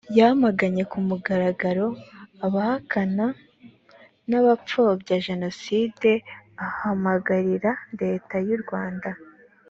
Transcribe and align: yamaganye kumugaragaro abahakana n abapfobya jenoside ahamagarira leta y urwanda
yamaganye 0.17 0.83
kumugaragaro 0.91 1.85
abahakana 2.45 3.25
n 4.29 4.31
abapfobya 4.39 5.15
jenoside 5.27 6.11
ahamagarira 6.65 7.71
leta 8.01 8.35
y 8.49 8.51
urwanda 8.57 9.09